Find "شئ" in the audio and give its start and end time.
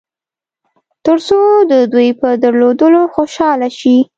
3.79-3.97